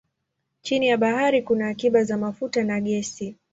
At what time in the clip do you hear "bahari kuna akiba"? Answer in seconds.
0.97-2.03